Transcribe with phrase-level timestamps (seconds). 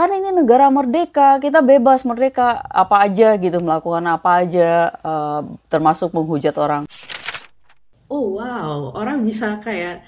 [0.00, 6.16] kan ini negara merdeka, kita bebas merdeka apa aja gitu melakukan apa aja uh, termasuk
[6.16, 6.88] menghujat orang.
[8.08, 10.00] Oh wow, orang bisa kayak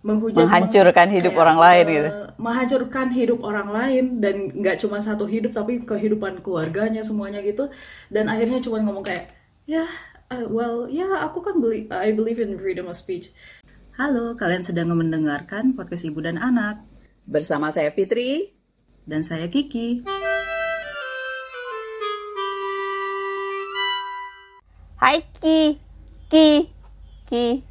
[0.00, 2.10] menghujat menghancurkan hidup kayak, orang lain uh, gitu.
[2.40, 7.68] Menghancurkan hidup orang lain dan nggak cuma satu hidup tapi kehidupan keluarganya semuanya gitu
[8.08, 9.36] dan akhirnya cuma ngomong kayak
[9.68, 9.88] ya yeah,
[10.32, 13.36] uh, well ya yeah, aku kan beli I believe in freedom of speech.
[14.00, 16.80] Halo, kalian sedang mendengarkan podcast Ibu dan Anak.
[17.26, 18.55] Bersama saya Fitri
[19.06, 20.02] dan saya Kiki.
[24.98, 25.78] Hai Ki,
[26.26, 26.74] Ki,
[27.30, 27.62] Ki.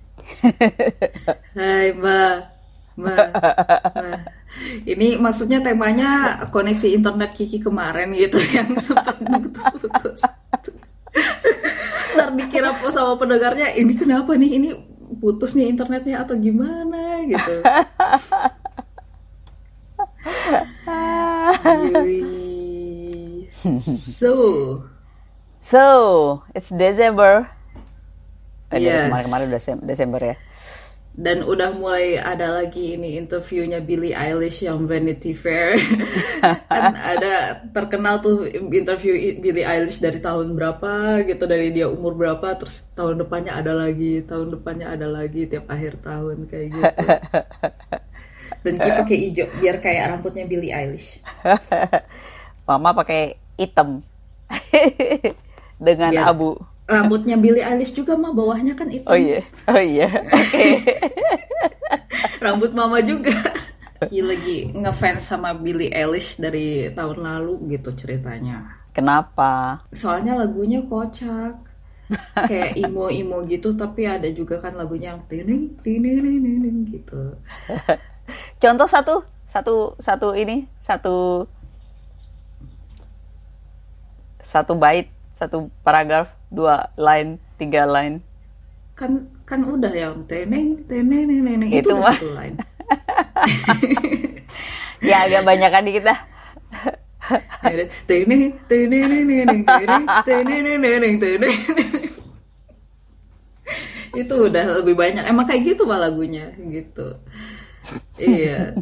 [1.60, 2.36] Hai Mbak,
[2.96, 4.20] Mbak, Mbak.
[4.88, 10.24] Ini maksudnya temanya koneksi internet Kiki kemarin gitu yang sempat putus-putus.
[12.16, 14.70] Ntar dikira sama pendengarnya, ini kenapa nih, ini
[15.20, 17.60] putus nih internetnya atau gimana gitu.
[24.18, 24.82] so,
[25.62, 27.50] so it's December.
[28.74, 29.10] Eh, yes.
[29.10, 30.36] Kemarin-kemarin udah Desember ya.
[31.16, 35.80] Dan udah mulai ada lagi ini interviewnya Billie Eilish yang Vanity Fair.
[36.68, 42.60] kan ada terkenal tuh interview Billie Eilish dari tahun berapa gitu, dari dia umur berapa,
[42.60, 46.84] terus tahun depannya ada lagi, tahun depannya ada lagi tiap akhir tahun kayak gitu.
[48.66, 51.22] Dan Ki pakai hijau biar kayak rambutnya Billie Eilish.
[52.68, 54.02] Mama pakai hitam
[55.86, 56.58] dengan biar abu.
[56.90, 59.14] Rambutnya Billie Eilish juga mah bawahnya kan hitam.
[59.14, 60.10] Oh iya, oh iya.
[60.10, 60.82] Oke.
[62.44, 63.38] Rambut Mama juga.
[64.10, 68.82] Lagi ngefans sama Billie Eilish dari tahun lalu gitu ceritanya.
[68.98, 69.86] Kenapa?
[69.94, 71.76] Soalnya lagunya kocak
[72.38, 77.34] kayak imo imo gitu tapi ada juga kan lagunya yang tining tining tining gitu
[78.58, 81.46] Contoh satu, satu, satu ini, satu,
[84.42, 88.22] satu bait, satu paragraf, dua line, tiga line.
[88.96, 92.56] Kan, kan udah yang teneng, teneng, teneng, itu, itu udah satu line.
[95.10, 96.14] ya agak banyak kan di kita.
[98.06, 101.56] teneng, teneng, teneng, teneng, teneng, teneng, teneng.
[104.16, 107.20] itu udah lebih banyak emang kayak gitu pak lagunya gitu
[108.20, 108.74] iya.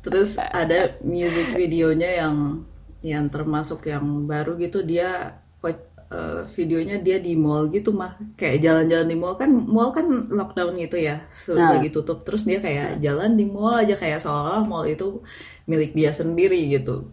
[0.00, 2.64] Terus ada music videonya yang
[3.00, 5.40] yang termasuk yang baru gitu dia
[6.10, 8.18] uh, videonya dia di mall gitu mah.
[8.34, 11.72] Kayak jalan-jalan di mall kan mall kan lockdown gitu ya sudah nah.
[11.78, 12.26] lagi tutup.
[12.26, 15.22] Terus dia kayak jalan di mall aja kayak seolah mall itu
[15.70, 17.08] milik dia sendiri gitu.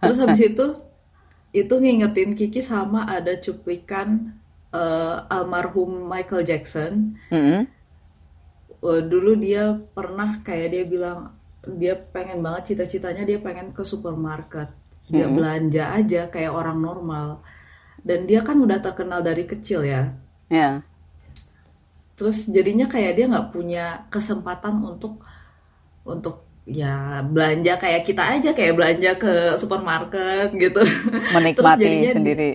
[0.00, 0.66] Terus habis itu
[1.50, 4.38] itu ngingetin Kiki sama ada cuplikan
[4.70, 7.18] uh, almarhum Michael Jackson.
[7.28, 7.79] Mm -hmm
[8.84, 11.18] uh, dulu dia pernah kayak dia bilang
[11.76, 14.72] dia pengen banget cita-citanya dia pengen ke supermarket.
[15.12, 15.36] Dia hmm.
[15.36, 17.44] belanja aja kayak orang normal.
[18.00, 20.12] Dan dia kan udah terkenal dari kecil ya.
[20.50, 20.82] Yeah.
[22.20, 25.24] terus jadinya kayak dia nggak punya kesempatan untuk
[26.04, 30.84] untuk ya belanja kayak kita aja kayak belanja ke supermarket gitu.
[31.38, 32.50] Menikmati terus jadinya, sendiri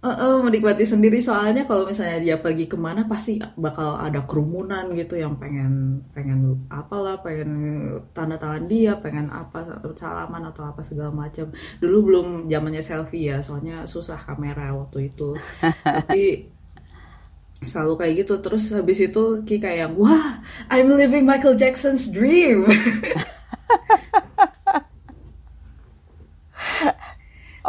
[0.00, 1.20] uh, uh, menikmati sendiri.
[1.20, 6.66] Soalnya kalau misalnya dia pergi ke mana pasti bakal ada kerumunan gitu yang pengen pengen
[6.72, 7.50] apalah pengen
[8.16, 11.52] tanda tangan dia pengen apa salaman atau apa segala macam.
[11.80, 15.36] Dulu belum zamannya selfie ya soalnya susah kamera waktu itu.
[15.84, 16.48] Tapi
[17.60, 18.34] selalu kayak gitu.
[18.40, 20.40] Terus habis itu Ki kayak wah
[20.72, 22.64] I'm living Michael Jackson's dream.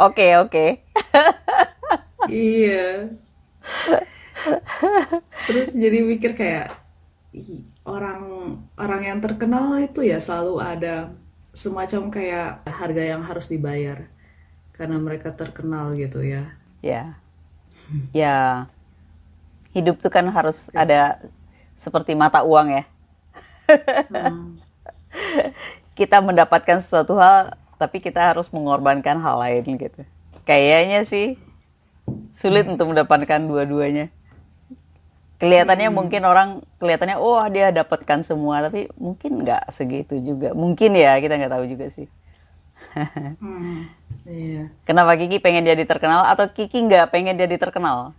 [0.02, 0.80] Oke oke
[2.30, 3.08] iya.
[5.46, 6.74] Terus jadi mikir kayak
[7.82, 8.20] orang
[8.76, 11.16] orang yang terkenal itu ya selalu ada
[11.52, 14.08] semacam kayak harga yang harus dibayar
[14.72, 16.56] karena mereka terkenal gitu ya.
[16.80, 17.16] Ya.
[18.12, 18.66] Ya.
[19.72, 21.20] Hidup tuh kan harus ada
[21.76, 22.84] seperti mata uang ya.
[24.12, 24.58] Hmm.
[25.92, 30.02] kita mendapatkan sesuatu hal tapi kita harus mengorbankan hal lain gitu.
[30.48, 31.38] Kayaknya sih
[32.36, 34.10] sulit untuk mendapatkan dua-duanya.
[35.42, 35.96] Kelihatannya hmm.
[35.96, 40.54] mungkin orang kelihatannya oh dia dapatkan semua tapi mungkin nggak segitu juga.
[40.54, 42.08] Mungkin ya kita nggak tahu juga sih.
[43.40, 43.88] Hmm,
[44.28, 44.68] iya.
[44.84, 48.12] kenapa Kiki pengen jadi terkenal atau Kiki nggak pengen jadi terkenal?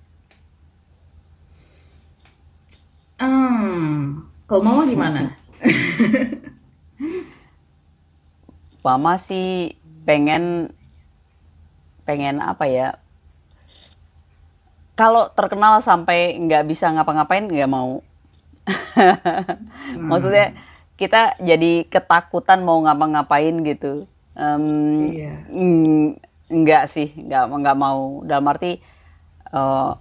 [3.20, 5.22] Hmm kalau mama gimana
[8.86, 9.74] mama sih
[10.06, 10.70] pengen
[12.04, 12.88] pengen apa ya
[14.94, 18.02] kalau terkenal sampai nggak bisa ngapa-ngapain nggak mau.
[18.66, 20.08] hmm.
[20.08, 20.54] Maksudnya
[20.96, 24.06] kita jadi ketakutan mau ngapa-ngapain gitu.
[24.34, 25.46] um, Iya.
[25.50, 26.18] mm,
[26.54, 28.78] enggak sih nggak nggak mau dalam arti
[29.54, 29.92] eh,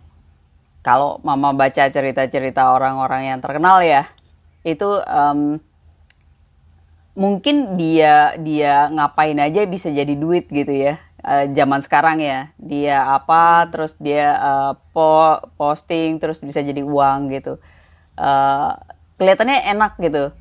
[0.82, 4.10] kalau mama baca cerita-cerita orang-orang yang terkenal ya
[4.66, 5.62] itu em,
[7.12, 12.50] mungkin dia dia ngapain aja bisa jadi duit gitu ya Eh, zaman sekarang ya.
[12.58, 17.62] Dia apa terus dia eh, po posting terus bisa jadi uang gitu.
[18.18, 18.70] Eh,
[19.22, 20.34] kelihatannya enak gitu.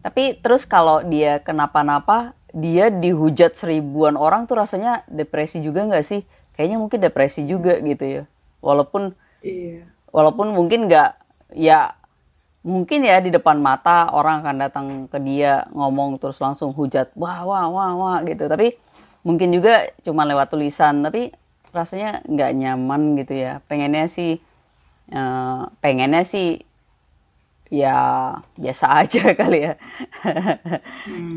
[0.00, 6.24] Tapi terus kalau dia kenapa-napa dia dihujat seribuan orang tuh rasanya depresi juga nggak sih?
[6.56, 8.22] Kayaknya mungkin depresi juga gitu ya.
[8.64, 9.12] Walaupun
[9.44, 9.84] Iya.
[10.14, 11.10] walaupun mungkin nggak
[11.58, 11.92] ya
[12.62, 17.42] mungkin ya di depan mata orang akan datang ke dia ngomong terus langsung hujat wah
[17.44, 18.46] wah wah wah gitu.
[18.48, 18.78] Tapi
[19.22, 21.30] mungkin juga cuma lewat tulisan tapi
[21.70, 23.62] rasanya nggak nyaman gitu ya.
[23.66, 24.36] Pengennya sih
[25.08, 26.60] eh, pengennya sih
[27.72, 27.96] ya
[28.54, 29.74] biasa aja kali ya.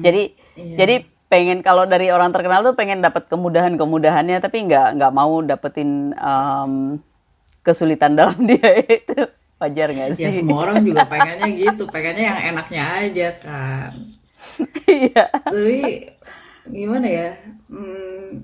[0.01, 0.23] Jadi
[0.55, 0.75] Iya.
[0.79, 0.95] jadi
[1.27, 6.15] pengen kalau dari orang terkenal tuh pengen dapat kemudahan kemudahannya tapi nggak nggak mau dapetin
[6.15, 6.95] em,
[7.59, 9.27] kesulitan dalam dia itu.
[9.59, 10.23] Wajar nggak sih?
[10.23, 13.91] Ya semua orang juga pengennya gitu, pengennya yang enaknya aja kan.
[14.87, 15.27] iya.
[15.27, 16.14] Tapi
[16.69, 17.29] gimana ya?
[17.69, 18.41] Hmm,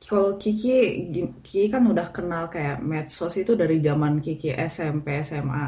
[0.00, 1.08] kalau Kiki,
[1.44, 5.66] Kiki kan udah kenal kayak medsos itu dari zaman Kiki SMP, SMA.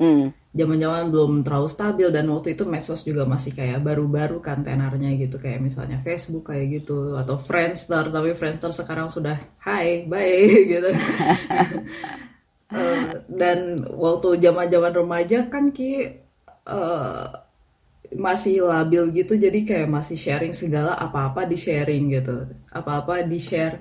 [0.00, 0.32] Hmm.
[0.50, 5.36] Zaman-zaman belum terlalu stabil dan waktu itu medsos juga masih kayak baru-baru kan tenarnya gitu
[5.36, 10.90] kayak misalnya Facebook kayak gitu atau Friendster tapi Friendster sekarang sudah hai bye gitu.
[12.70, 16.06] Eh, dan waktu zaman-zaman remaja kan Ki
[16.70, 17.26] eh,
[18.18, 22.46] masih labil gitu jadi kayak masih sharing segala apa-apa di sharing gitu.
[22.74, 23.78] Apa-apa di share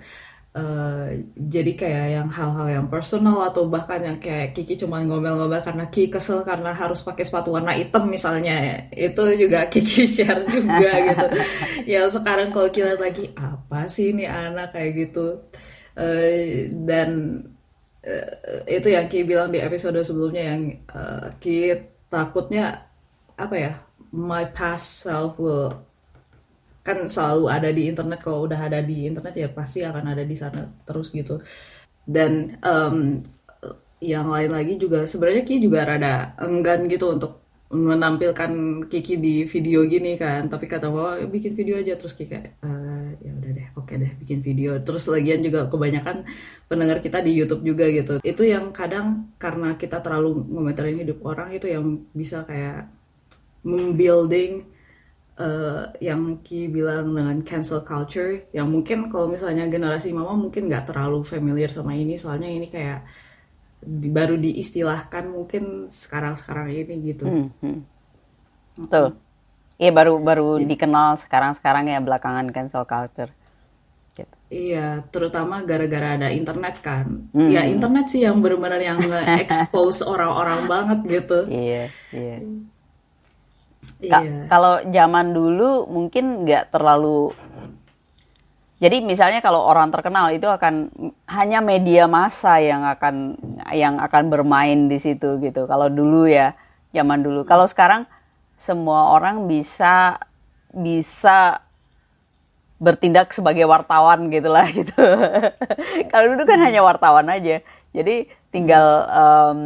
[0.54, 5.86] eh, jadi kayak yang hal-hal yang personal atau bahkan yang kayak Kiki cuma ngomel-ngomel karena
[5.90, 11.28] Kiki kesel karena harus pakai sepatu warna hitam misalnya itu juga Kiki share juga gitu.
[11.98, 15.42] Ya sekarang kalau kita lagi apa sih ini anak kayak gitu?
[15.98, 17.42] Eh, dan
[18.06, 21.74] eh, itu yang Ki bilang di episode sebelumnya yang eh, Ki
[22.10, 22.90] takutnya
[23.40, 23.74] apa ya
[24.14, 25.86] my past self will
[26.84, 30.34] kan selalu ada di internet kalau udah ada di internet ya pasti akan ada di
[30.34, 31.38] sana terus gitu.
[32.08, 33.22] Dan em,
[34.00, 38.50] yang lain lagi juga sebenarnya Ki juga rada enggan gitu untuk menampilkan
[38.90, 40.50] Kiki di video gini kan.
[40.50, 41.94] Tapi kata bahwa bikin video aja.
[42.00, 44.80] Terus Kiki kayak "Eh, ya udah deh oke deh bikin video.
[44.82, 46.26] Terus lagian juga kebanyakan
[46.66, 48.18] pendengar kita di YouTube juga gitu.
[48.26, 51.86] Itu yang kadang karena kita terlalu ngomentarin hidup orang itu yang
[52.16, 52.90] bisa kayak
[53.64, 54.52] membuilding
[55.40, 60.92] eh, yang Ki bilang dengan cancel culture yang mungkin kalau misalnya generasi mama mungkin nggak
[60.92, 63.04] terlalu familiar sama ini soalnya ini kayak
[63.84, 67.26] di- baru diistilahkan mungkin sekarang-sekarang ini gitu.
[67.28, 67.80] Hmm, hmm.
[68.80, 69.06] betul
[69.80, 73.32] iya baru baru dikenal sekarang sekarang ya belakangan cancel culture
[74.16, 74.36] gitu.
[74.50, 77.06] Iya, terutama gara-gara ada internet kan.
[77.32, 81.40] Ya internet sih yang benar-benar yang nge-expose orang-orang banget gitu.
[81.48, 82.38] iya iya
[84.00, 84.48] Iya.
[84.48, 87.36] Kalau zaman dulu mungkin nggak terlalu.
[88.80, 90.88] Jadi misalnya kalau orang terkenal itu akan
[91.28, 93.36] hanya media massa yang akan
[93.76, 95.68] yang akan bermain di situ gitu.
[95.68, 96.56] Kalau dulu ya
[96.96, 97.44] zaman dulu.
[97.44, 98.08] Kalau sekarang
[98.56, 100.16] semua orang bisa
[100.72, 101.60] bisa
[102.80, 104.96] bertindak sebagai wartawan gitulah gitu.
[106.08, 107.60] kalau dulu kan hanya wartawan aja.
[107.92, 109.60] Jadi tinggal em,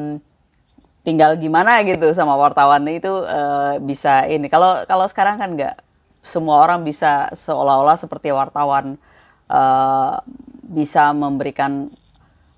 [1.04, 4.48] tinggal gimana gitu sama wartawan itu eh, bisa ini.
[4.48, 5.76] Kalau kalau sekarang kan nggak
[6.24, 8.96] semua orang bisa seolah-olah seperti wartawan
[9.52, 10.14] eh,
[10.64, 11.92] bisa memberikan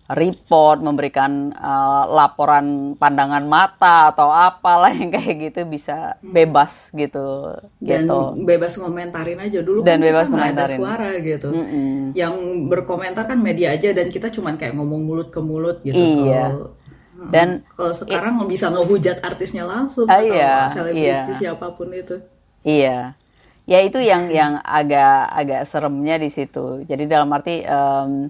[0.06, 8.06] report, memberikan eh, laporan pandangan mata atau apalah yang kayak gitu bisa bebas gitu Dan
[8.06, 8.46] gitu.
[8.46, 11.50] bebas ngomentarin aja dulu Dan kan bebas nggak ada suara gitu.
[11.50, 12.14] Mm-mm.
[12.14, 12.34] Yang
[12.70, 15.98] berkomentar kan media aja dan kita cuman kayak ngomong mulut ke mulut gitu.
[15.98, 16.54] Iya.
[16.54, 16.85] Kalau-
[17.15, 21.39] Dan kalau sekarang bisa ngehujat artisnya langsung Ah, atau iya, selebriti iya.
[21.39, 22.15] siapa pun itu.
[22.65, 23.13] Iya,
[23.65, 26.84] ya itu yang yang agak agak seremnya di situ.
[26.89, 28.29] Jadi dalam arti em,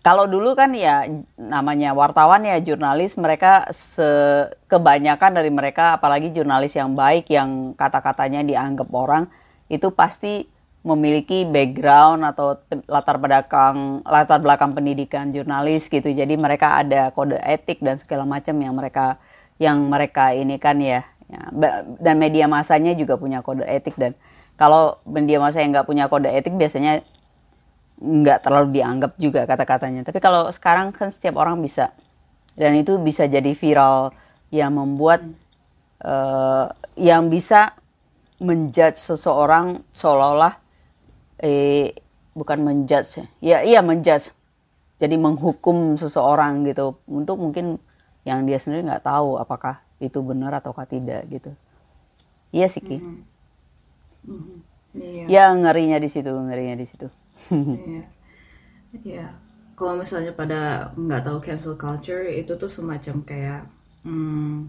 [0.00, 1.04] kalau dulu kan ya
[1.36, 8.40] namanya wartawan ya jurnalis mereka se- kebanyakan dari mereka apalagi jurnalis yang baik yang kata-katanya
[8.46, 9.28] dianggap orang
[9.68, 10.48] itu pasti
[10.86, 12.54] memiliki background atau
[12.86, 16.06] latar belakang latar belakang pendidikan jurnalis gitu.
[16.06, 19.18] Jadi mereka ada kode etik dan segala macam yang mereka
[19.58, 21.02] yang mereka ini kan ya.
[21.28, 21.52] Ya,
[22.00, 24.16] dan media masanya juga punya kode etik dan
[24.56, 27.04] kalau media massa yang nggak punya kode etik biasanya
[28.00, 30.08] nggak terlalu dianggap juga kata-katanya.
[30.08, 31.92] Tapi kalau sekarang kan setiap orang bisa
[32.56, 34.14] dan itu bisa jadi viral
[34.48, 35.20] yang membuat
[36.00, 36.66] eh,
[36.96, 37.76] yang bisa
[38.40, 40.67] menjudge seseorang seolah-olah
[41.38, 41.94] eh
[42.34, 44.30] bukan menjudge ya iya menjudge
[44.98, 47.78] jadi menghukum seseorang gitu untuk mungkin
[48.26, 51.54] yang dia sendiri nggak tahu apakah itu benar ataukah tidak gitu
[52.50, 53.24] iya sih ki mm
[54.26, 54.68] -hmm.
[55.28, 57.08] Ya ngerinya di situ, ngerinya di situ.
[57.48, 58.04] Iya.
[59.04, 59.26] Iya.
[59.76, 63.62] Kalau misalnya pada nggak tahu cancel culture itu tuh semacam kayak
[64.02, 64.66] hmm,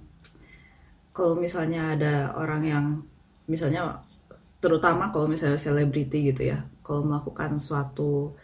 [1.15, 2.85] kalau misalnya ada orang yang
[3.49, 4.03] misalnya
[4.59, 8.35] terutama kalau misalnya selebriti gitu ya, kalau melakukan suatu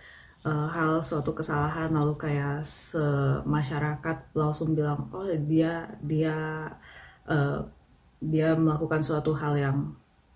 [0.46, 2.64] uh, hal suatu kesalahan lalu kayak
[3.44, 6.36] masyarakat langsung bilang oh dia dia
[7.28, 7.60] uh,
[8.22, 9.78] dia melakukan suatu hal yang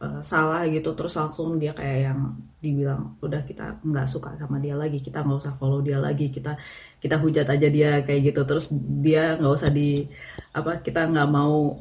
[0.04, 0.92] uh, salah gitu.
[0.98, 2.20] Terus langsung dia kayak yang
[2.60, 6.60] dibilang udah kita nggak suka sama dia lagi kita nggak usah follow dia lagi kita
[7.00, 8.42] kita hujat aja dia kayak gitu.
[8.44, 10.10] Terus dia nggak usah di
[10.52, 11.80] apa kita nggak mau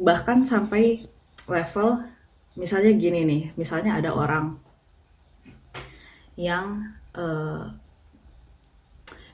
[0.00, 1.04] bahkan sampai
[1.46, 2.02] level
[2.56, 4.60] misalnya gini nih misalnya ada orang
[6.36, 7.68] yang uh,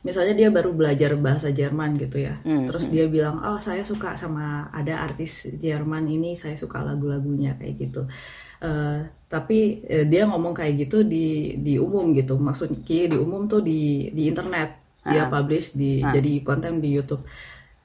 [0.07, 2.71] misalnya dia baru belajar bahasa Jerman gitu ya hmm.
[2.71, 7.75] terus dia bilang oh saya suka sama ada artis Jerman ini saya suka lagu-lagunya kayak
[7.77, 8.07] gitu
[8.63, 13.61] uh, tapi uh, dia ngomong kayak gitu di di umum gitu maksudnya di umum tuh
[13.61, 15.31] di di internet dia ah.
[15.31, 16.15] publish di ah.
[16.15, 17.27] jadi konten di YouTube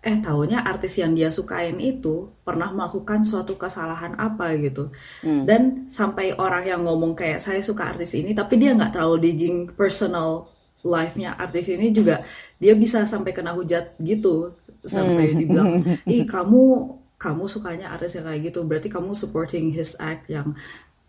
[0.04, 4.92] eh tahunya artis yang dia sukain itu pernah melakukan suatu kesalahan apa gitu
[5.24, 5.48] hmm.
[5.48, 9.72] dan sampai orang yang ngomong kayak saya suka artis ini tapi dia nggak terlalu digging
[9.72, 10.44] personal
[10.84, 12.20] live-nya artis ini juga
[12.60, 14.52] dia bisa sampai kena hujat gitu
[14.84, 15.38] sampai hmm.
[15.40, 15.70] dibilang
[16.12, 20.52] ih kamu kamu sukanya artis yang kayak gitu berarti kamu supporting his act yang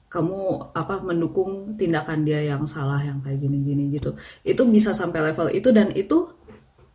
[0.07, 4.15] kamu apa mendukung tindakan dia yang salah yang kayak gini-gini gitu
[4.47, 6.31] itu bisa sampai level itu dan itu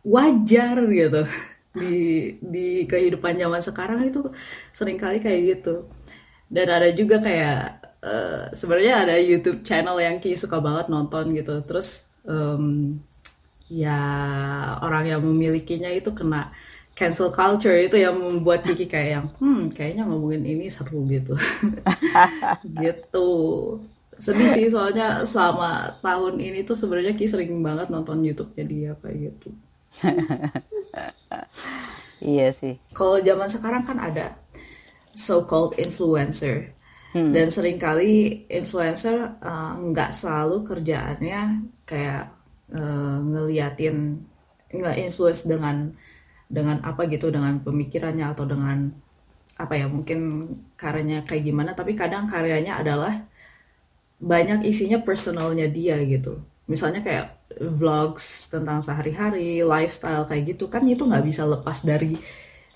[0.00, 1.28] wajar gitu
[1.70, 4.26] di di kehidupan zaman sekarang itu
[4.74, 5.86] sering kali kayak gitu.
[6.50, 7.58] Dan ada juga kayak
[8.02, 11.62] uh, sebenarnya ada YouTube channel yang Ki suka banget nonton gitu.
[11.62, 12.98] Terus um,
[13.70, 14.00] ya
[14.82, 16.50] orang yang memilikinya itu kena
[16.98, 21.38] cancel culture itu yang membuat Kiki kayak yang hmm kayaknya ngomongin ini seru gitu.
[22.82, 23.30] Gitu.
[24.20, 29.16] Sedih sih soalnya selama tahun ini tuh sebenarnya Ki sering banget nonton YouTube-nya dia kayak
[29.32, 29.54] gitu
[32.32, 32.78] iya sih.
[32.94, 34.36] Kalau zaman sekarang kan ada
[35.14, 36.72] so called influencer.
[37.10, 37.34] Hmm.
[37.34, 42.30] Dan sering kali influencer uh, nggak uh, selalu kerjaannya kayak
[42.70, 44.22] uh, ngeliatin
[44.70, 45.90] nggak influence dengan
[46.46, 48.94] dengan apa gitu dengan pemikirannya atau dengan
[49.58, 50.46] apa ya mungkin
[50.78, 51.74] karyanya kayak gimana.
[51.74, 53.26] Tapi kadang karyanya adalah
[54.22, 56.38] banyak isinya personalnya dia gitu.
[56.70, 62.14] Misalnya kayak vlogs tentang sehari-hari lifestyle kayak gitu kan itu nggak bisa lepas dari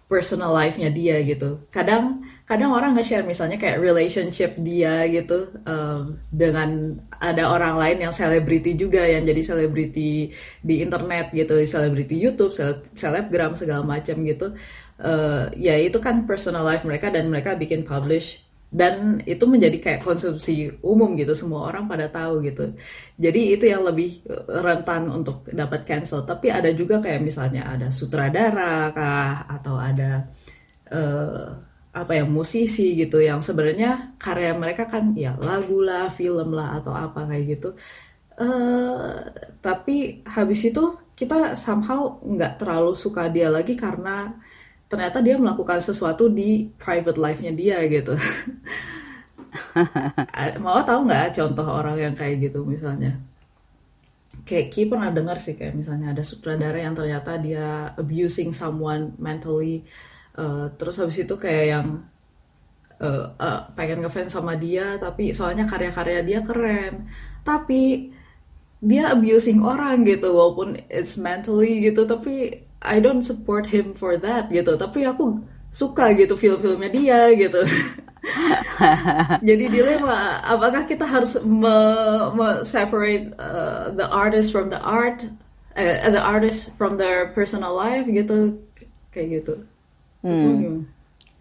[0.04, 1.64] personal life-nya dia gitu.
[1.72, 8.12] Kadang kadang orang nge-share misalnya kayak relationship dia gitu um, dengan ada orang lain yang
[8.12, 10.28] selebriti juga yang jadi selebriti
[10.60, 12.52] di internet gitu, selebriti YouTube,
[12.92, 14.52] selebgram segala macam gitu.
[14.94, 18.43] Uh, ya itu kan personal life mereka dan mereka bikin publish
[18.74, 22.74] dan itu menjadi kayak konsumsi umum gitu semua orang pada tahu gitu.
[23.14, 26.26] Jadi itu yang lebih eh, rentan untuk dapat cancel.
[26.26, 30.26] Tapi ada juga kayak misalnya ada sutradara kah atau ada
[30.90, 31.54] uh,
[31.94, 36.90] apa ya musisi gitu yang sebenarnya karya mereka kan ya lagu lah film lah atau
[36.90, 37.70] apa kayak gitu.
[38.34, 39.30] Uh,
[39.62, 44.34] tapi habis itu kita somehow nggak terlalu suka dia lagi karena
[44.94, 48.14] ternyata dia melakukan sesuatu di private life-nya dia gitu.
[50.62, 53.18] Mau tahu nggak contoh orang yang kayak gitu misalnya?
[54.46, 59.82] Kayak Ki pernah dengar sih kayak misalnya ada sutradara yang ternyata dia abusing someone mentally,
[60.38, 62.06] uh, terus habis itu kayak yang
[63.02, 67.10] uh, uh, pengen ngefans sama dia, tapi soalnya karya-karya dia keren,
[67.42, 68.14] tapi
[68.84, 74.52] dia abusing orang gitu, walaupun it's mentally gitu, tapi I don't support him for that
[74.52, 74.76] gitu.
[74.76, 75.40] Tapi aku
[75.72, 77.64] suka gitu film-filmnya dia gitu.
[79.48, 81.76] Jadi dilema apakah kita harus me,
[82.36, 85.24] me separate uh, the artist from the art
[85.76, 88.60] uh, the artist from their personal life gitu.
[89.10, 89.54] Kayak gitu.
[90.20, 90.52] Hmm.
[90.60, 90.78] Hmm.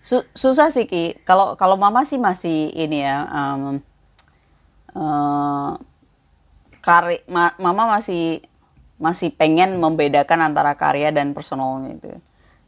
[0.04, 1.24] Su susah sih ki.
[1.24, 3.80] Kalau kalau mama sih masih ini ya um,
[4.96, 5.80] uh,
[6.84, 8.44] kari ma mama masih
[9.04, 12.08] masih pengen membedakan antara karya dan personalnya itu.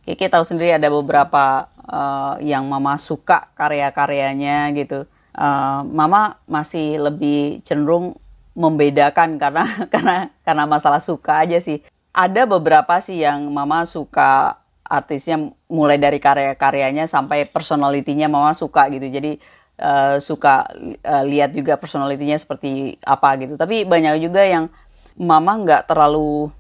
[0.04, 5.08] Kiki tahu sendiri ada beberapa uh, yang mama suka karya-karyanya gitu.
[5.32, 8.20] Uh, mama masih lebih cenderung
[8.52, 9.64] membedakan karena
[9.94, 11.80] karena karena masalah suka aja sih.
[12.12, 15.40] Ada beberapa sih yang mama suka artisnya
[15.72, 19.08] mulai dari karya-karyanya sampai personalitinya mama suka gitu.
[19.08, 19.40] Jadi
[19.80, 20.68] uh, suka
[21.02, 23.56] uh, lihat juga personalitinya seperti apa gitu.
[23.56, 24.70] Tapi banyak juga yang
[25.16, 26.52] mama nggak terlalu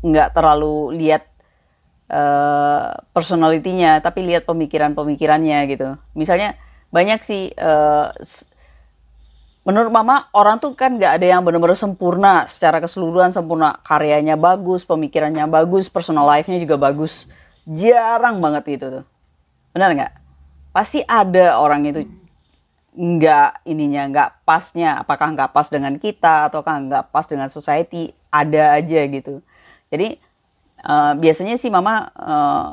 [0.00, 1.28] nggak terlalu lihat
[2.08, 5.88] uh, personalitinya, tapi lihat pemikiran-pemikirannya gitu.
[6.16, 6.56] Misalnya
[6.90, 8.10] banyak sih uh,
[9.62, 14.82] menurut mama orang tuh kan nggak ada yang benar-benar sempurna secara keseluruhan sempurna karyanya bagus
[14.88, 17.28] pemikirannya bagus personal life-nya juga bagus.
[17.68, 19.04] Jarang banget itu tuh.
[19.76, 20.12] Benar nggak?
[20.72, 22.19] Pasti ada orang itu
[22.94, 24.98] nggak ininya nggak pasnya.
[25.02, 28.10] Apakah nggak pas dengan kita ataukah nggak pas dengan society?
[28.30, 29.42] Ada aja gitu.
[29.90, 30.18] Jadi
[30.86, 32.70] uh, biasanya sih mama uh,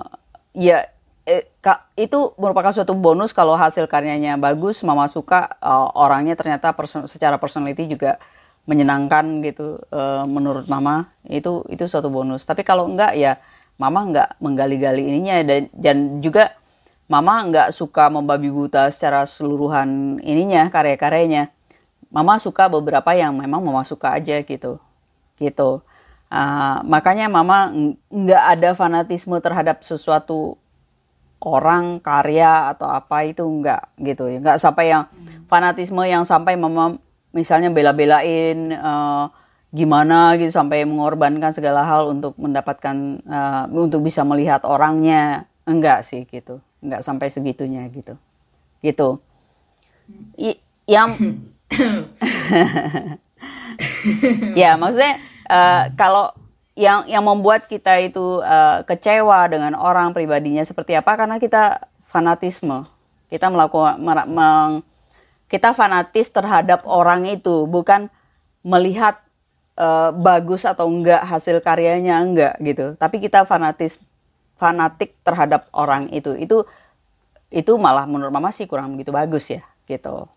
[0.54, 0.86] ya
[1.28, 6.72] eh, kak, itu merupakan suatu bonus kalau hasil karyanya bagus mama suka uh, orangnya ternyata
[6.72, 8.16] person, secara personality juga
[8.68, 11.10] menyenangkan gitu uh, menurut mama.
[11.28, 12.44] Itu itu suatu bonus.
[12.48, 13.38] Tapi kalau enggak ya
[13.78, 15.42] mama nggak menggali-gali ininya.
[15.44, 16.56] Dan dan juga
[17.08, 21.50] mama nggak suka membabi buta secara seluruhan ininya karya-karyanya.
[22.08, 24.80] Mama suka beberapa yang memang mama suka aja gitu.
[25.40, 25.84] Gitu.
[26.28, 27.72] Uh, makanya mama
[28.12, 30.60] nggak ada fanatisme terhadap sesuatu
[31.40, 34.28] orang karya atau apa itu nggak gitu.
[34.28, 35.04] Ya nggak sampai yang
[35.48, 37.00] fanatisme yang sampai mama
[37.32, 39.32] misalnya bela-belain uh,
[39.72, 46.24] gimana gitu sampai mengorbankan segala hal untuk mendapatkan uh, untuk bisa melihat orangnya enggak sih
[46.24, 46.64] gitu.
[46.80, 48.16] Nggak sampai segitunya gitu.
[48.80, 49.20] Gitu.
[50.40, 50.56] I,
[50.88, 51.20] yang
[54.56, 55.20] ya maksudnya
[55.52, 56.32] uh, kalau
[56.78, 61.20] yang yang membuat kita itu uh, kecewa dengan orang pribadinya seperti apa?
[61.20, 62.88] Karena kita fanatisme.
[63.28, 64.00] Kita melakukan
[64.32, 64.88] meng,
[65.52, 67.68] kita fanatis terhadap orang itu.
[67.68, 68.08] Bukan
[68.64, 69.20] melihat
[69.76, 72.96] uh, bagus atau enggak hasil karyanya enggak gitu.
[72.96, 74.00] Tapi kita fanatis
[74.58, 76.34] fanatik terhadap orang itu.
[76.38, 76.68] Itu
[77.48, 80.28] itu malah menurut mama sih kurang begitu bagus ya gitu.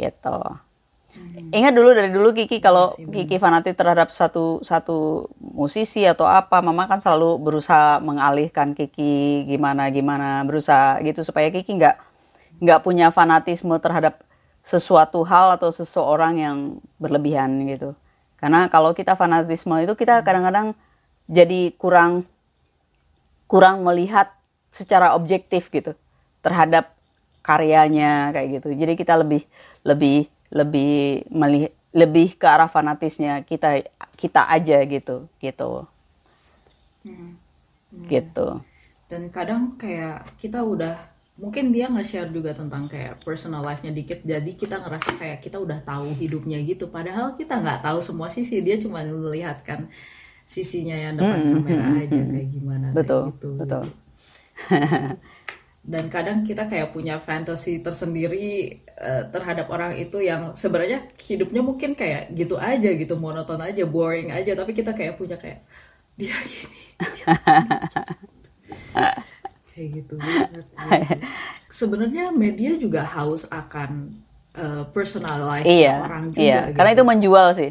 [0.00, 0.36] Gitu.
[1.10, 1.50] Hmm.
[1.50, 6.86] ingat dulu dari dulu Kiki kalau Kiki fanatik terhadap satu satu musisi atau apa mama
[6.86, 11.98] kan selalu berusaha mengalihkan Kiki gimana gimana berusaha gitu supaya Kiki nggak
[12.62, 14.22] nggak punya fanatisme terhadap
[14.62, 16.56] sesuatu hal atau seseorang yang
[17.02, 17.98] berlebihan gitu.
[18.38, 20.24] Karena kalau kita fanatisme itu kita hmm.
[20.24, 20.66] kadang-kadang
[21.26, 22.22] jadi kurang
[23.50, 24.30] kurang melihat
[24.70, 25.98] secara objektif gitu
[26.38, 26.94] terhadap
[27.42, 28.70] karyanya kayak gitu.
[28.78, 29.42] Jadi kita lebih
[29.82, 33.82] lebih lebih melihat lebih ke arah fanatisnya kita
[34.14, 35.90] kita aja gitu gitu
[37.02, 37.34] hmm.
[37.90, 38.06] Hmm.
[38.06, 38.62] gitu
[39.10, 40.94] dan kadang kayak kita udah
[41.34, 45.58] mungkin dia nggak share juga tentang kayak personal life-nya dikit jadi kita ngerasa kayak kita
[45.58, 49.90] udah tahu hidupnya gitu padahal kita nggak tahu semua sisi dia cuma melihat kan
[50.50, 52.30] sisinya yang depan hmm, kamera hmm, hmm, aja hmm.
[52.34, 53.50] kayak gimana betul kayak gitu.
[53.62, 53.84] betul
[55.80, 61.94] dan kadang kita kayak punya fantasi tersendiri uh, terhadap orang itu yang sebenarnya hidupnya mungkin
[61.94, 65.62] kayak gitu aja gitu monoton aja boring aja tapi kita kayak punya kayak
[66.20, 67.26] dia gini, dia
[69.72, 70.54] kayak gitu, gitu.
[71.72, 74.12] sebenarnya media juga haus akan
[74.58, 76.76] uh, personal life iya, orang juga iya gitu.
[76.76, 77.70] karena itu menjual sih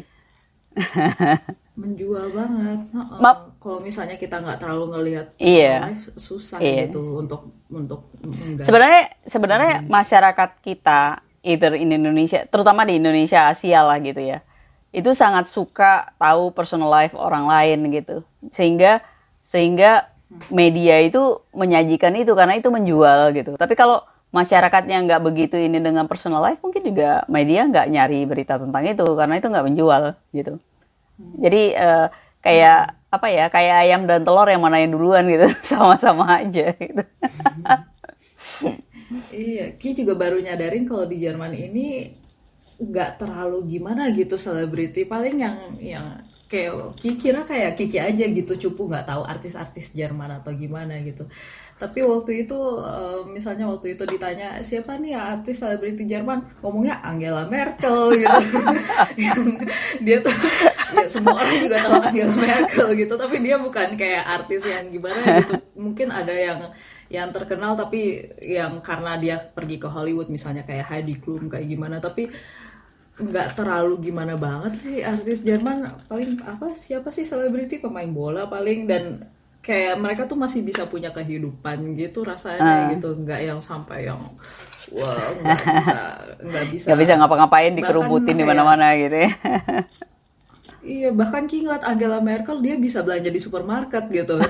[1.80, 2.78] menjual banget.
[2.92, 5.88] Uh, kalau misalnya kita nggak terlalu ngelihat iya.
[5.88, 6.84] live susah iya.
[6.84, 8.12] gitu untuk untuk
[8.60, 14.44] sebenarnya sebenarnya masyarakat kita either in Indonesia terutama di Indonesia Asia lah gitu ya
[14.90, 18.26] itu sangat suka tahu personal life orang lain gitu.
[18.50, 18.98] Sehingga
[19.46, 20.10] sehingga
[20.50, 23.54] media itu menyajikan itu karena itu menjual gitu.
[23.54, 28.62] Tapi kalau masyarakatnya nggak begitu ini dengan personal life mungkin juga media nggak nyari berita
[28.62, 30.62] tentang itu karena itu nggak menjual gitu
[31.40, 32.06] jadi uh,
[32.40, 32.80] kayak
[33.10, 37.02] apa ya kayak ayam dan telur yang mana yang duluan gitu sama-sama aja gitu.
[39.34, 42.14] iya, Ki juga baru nyadarin kalau di Jerman ini
[42.80, 45.04] nggak terlalu gimana gitu selebriti.
[45.04, 46.06] Paling yang yang
[46.46, 51.26] kayak Ki kira kayak Kiki aja gitu cupu nggak tahu artis-artis Jerman atau gimana gitu
[51.80, 56.60] tapi waktu itu uh, misalnya waktu itu ditanya siapa nih artis selebriti Jerman?
[56.60, 59.42] Ngomongnya Angela Merkel gitu.
[60.04, 60.36] Dia tuh
[60.92, 63.16] ya semua orang juga tahu Angela Merkel gitu.
[63.16, 65.56] Tapi dia bukan kayak artis yang gimana gitu.
[65.80, 66.68] Mungkin ada yang
[67.08, 71.96] yang terkenal tapi yang karena dia pergi ke Hollywood misalnya kayak Heidi Klum kayak gimana.
[71.96, 72.28] Tapi
[73.16, 76.04] nggak terlalu gimana banget sih artis Jerman.
[76.12, 78.84] Paling apa siapa sih selebriti pemain bola paling?
[78.84, 79.24] Dan
[79.60, 82.96] kayak mereka tuh masih bisa punya kehidupan gitu rasanya uh.
[82.96, 84.20] gitu nggak yang sampai yang
[84.88, 86.00] wah nggak bisa
[86.40, 86.86] nggak bisa.
[86.88, 89.32] Nggak bisa ngapa-ngapain dikerubutin di mana-mana gitu ya.
[90.80, 94.40] Iya bahkan Ki ngeliat Angela Merkel dia bisa belanja di supermarket gitu.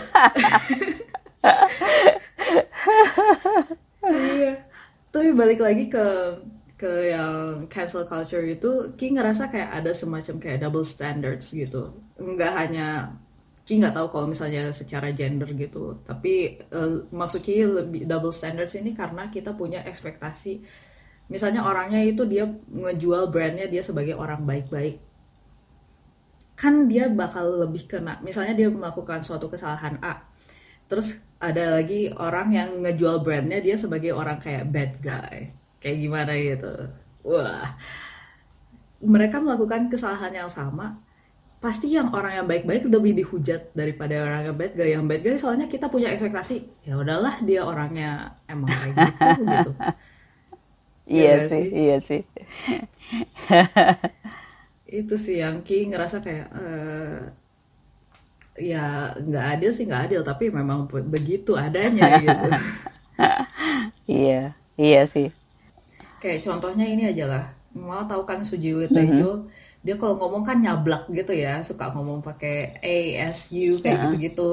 [4.11, 4.67] Iya.
[5.13, 6.07] Tapi balik lagi ke
[6.75, 11.95] ke yang cancel culture itu Ki ngerasa kayak ada semacam kayak double standards gitu.
[12.17, 13.15] Nggak hanya
[13.71, 16.03] Ki nggak tahu kalau misalnya secara gender gitu.
[16.03, 20.59] Tapi uh, maksud Ki lebih double standards ini karena kita punya ekspektasi.
[21.31, 24.99] Misalnya orangnya itu dia ngejual brandnya dia sebagai orang baik-baik.
[26.59, 30.19] Kan dia bakal lebih kena misalnya dia melakukan suatu kesalahan A
[30.91, 35.55] terus ada lagi orang yang ngejual brandnya dia sebagai orang kayak bad guy.
[35.79, 36.75] Kayak gimana gitu.
[37.23, 37.79] Wah.
[38.99, 40.99] Mereka melakukan kesalahan yang sama
[41.61, 44.89] pasti yang orang yang baik-baik lebih dihujat daripada orang yang bad guy.
[44.97, 49.73] Yang bad guy soalnya kita punya ekspektasi ya udahlah dia orangnya emang kayak gitu gitu.
[51.11, 51.67] Iya ya sih, sih?
[51.75, 52.23] iya sih.
[55.03, 57.19] Itu sih yang Ki ngerasa kayak uh,
[58.55, 62.49] ya nggak adil sih nggak adil tapi memang begitu adanya gitu.
[64.07, 65.29] Iya iya sih.
[66.23, 67.45] Kayak contohnya ini aja lah.
[67.75, 69.51] Mau tahu kan Sujiwo Tejo mm -hmm.
[69.81, 72.97] Dia kalau ngomong kan nyablak gitu ya suka ngomong pakai A
[73.33, 74.53] S U kayak gitu gitu-gitu.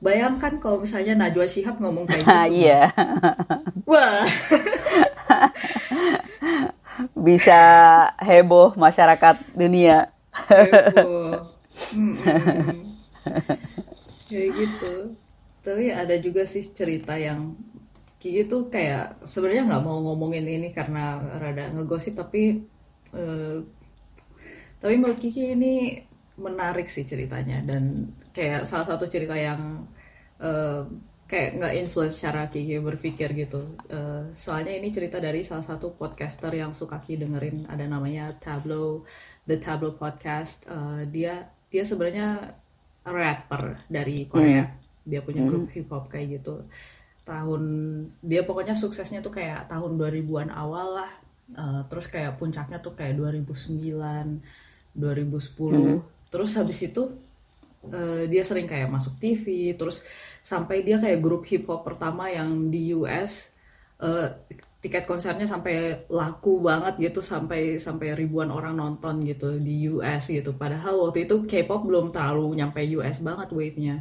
[0.00, 2.64] Bayangkan kalau misalnya Najwa Shihab ngomong kayak gitu.
[2.64, 2.88] Iya.
[3.84, 4.24] Wah.
[7.28, 7.60] Bisa
[8.16, 10.08] heboh masyarakat dunia.
[10.32, 11.44] Heboh.
[11.92, 12.80] Hmm, hmm.
[14.28, 14.94] kayak gitu.
[15.60, 17.52] Tapi ada juga sih cerita yang
[18.20, 22.60] Kiki tuh kayak sebenarnya nggak mau ngomongin ini karena rada ngegosip tapi
[23.16, 23.64] uh,
[24.80, 26.00] tapi menurut Kiki ini
[26.40, 29.84] menarik sih ceritanya dan kayak salah satu cerita yang
[30.40, 30.82] uh,
[31.28, 33.60] kayak nggak influence cara Kiki berpikir gitu.
[33.92, 39.04] Uh, soalnya ini cerita dari salah satu podcaster yang suka Kiki dengerin ada namanya Tableau
[39.44, 40.66] The Tableau Podcast.
[40.66, 42.56] Uh, dia dia sebenarnya
[43.04, 44.64] rapper dari Korea.
[44.66, 44.74] Mm.
[45.06, 45.72] Dia punya grup mm.
[45.76, 46.64] hip hop kayak gitu
[47.30, 47.62] tahun
[48.24, 51.12] dia pokoknya suksesnya tuh kayak tahun 2000-an awal lah
[51.54, 53.46] uh, terus kayak puncaknya tuh kayak 2009
[54.96, 55.98] 2010 hmm.
[56.28, 57.02] terus habis itu
[57.88, 60.04] uh, dia sering kayak masuk TV terus
[60.40, 63.52] sampai dia kayak grup hip hop pertama yang di US
[64.00, 64.28] uh, eh,
[64.80, 70.56] tiket konsernya sampai laku banget gitu sampai sampai ribuan orang nonton gitu di US gitu.
[70.56, 74.00] Padahal waktu itu K-pop belum terlalu nyampe US banget wave-nya.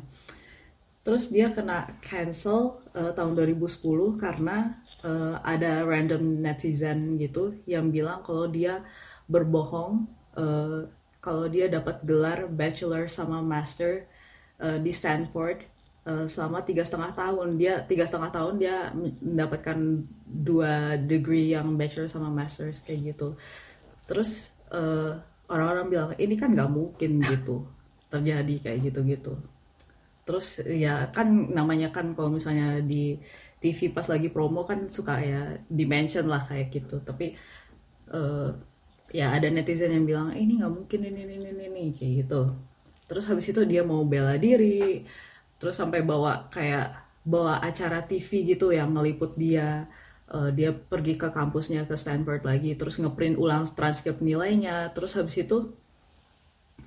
[1.03, 4.71] Terus dia kena cancel uh, tahun 2010 karena
[5.03, 8.83] uh, ada random netizen gitu yang bilang kalau dia
[9.27, 10.07] berbohong
[10.39, 10.87] uh,
[11.19, 14.07] kalau dia dapat gelar bachelor sama master
[14.63, 15.67] uh, di Stanford
[16.07, 17.59] uh, selama tiga setengah tahun.
[17.59, 23.35] Dia tiga setengah tahun dia mendapatkan dua degree yang bachelor sama master kayak gitu.
[24.07, 24.55] Terus
[25.51, 27.67] orang-orang uh, bilang ini kan nggak mungkin gitu
[28.09, 29.37] terjadi kayak gitu-gitu
[30.29, 33.17] terus ya kan namanya kan kalau misalnya di
[33.57, 37.33] TV pas lagi promo kan suka ya dimension lah kayak gitu tapi
[38.13, 38.53] uh,
[39.09, 42.41] ya ada netizen yang bilang eh, ini nggak mungkin ini ini ini ini kayak gitu.
[43.09, 45.05] Terus habis itu dia mau bela diri
[45.59, 46.93] terus sampai bawa kayak
[47.25, 49.89] bawa acara TV gitu yang ngeliput dia.
[50.29, 54.93] Uh, dia pergi ke kampusnya ke Stanford lagi terus ngeprint ulang transkrip nilainya.
[54.93, 55.73] Terus habis itu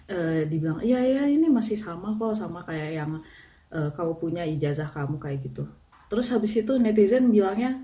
[0.06, 3.18] uh, dibilang iya ya ini masih sama kok sama kayak yang
[3.74, 5.66] uh, kamu punya ijazah kamu kayak gitu.
[6.06, 7.82] Terus habis itu netizen bilangnya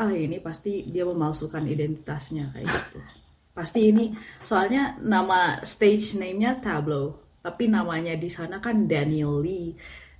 [0.00, 3.00] ah ini pasti dia memalsukan identitasnya kayak gitu
[3.60, 4.08] pasti ini
[4.40, 9.76] soalnya nama stage name-nya Tableau tapi namanya di sana kan Daniel Lee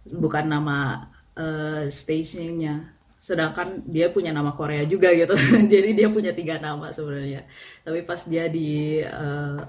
[0.09, 0.97] bukan nama
[1.37, 2.97] uh, stage name-nya.
[3.21, 5.37] Sedangkan dia punya nama Korea juga gitu.
[5.73, 7.45] Jadi dia punya tiga nama sebenarnya.
[7.85, 9.61] Tapi pas dia di uh,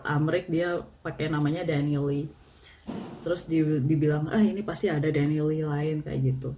[0.47, 2.31] dia pakai namanya Daniel Lee.
[3.21, 6.55] Terus di, dibilang ah ini pasti ada Daniel Lee lain kayak gitu.